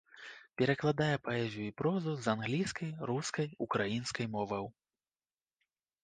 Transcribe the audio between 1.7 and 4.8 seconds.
прозу з англійскай, рускай, украінскай моваў.